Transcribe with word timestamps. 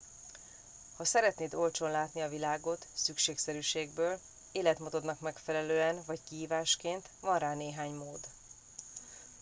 ha 0.97 1.03
szeretnéd 1.05 1.53
olcsón 1.53 1.91
látni 1.91 2.21
a 2.21 2.29
világot 2.29 2.87
szükségszerűségből 2.93 4.19
életmódodnak 4.51 5.19
megfelelően 5.19 6.01
vagy 6.05 6.19
kihívásként 6.23 7.09
van 7.21 7.39
rá 7.39 7.53
néhány 7.55 7.93
mód 7.95 8.19